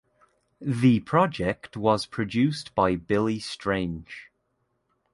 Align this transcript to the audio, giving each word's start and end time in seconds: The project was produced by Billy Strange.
The 0.59 1.01
project 1.01 1.77
was 1.77 2.07
produced 2.07 2.73
by 2.73 2.95
Billy 2.95 3.37
Strange. 3.39 4.31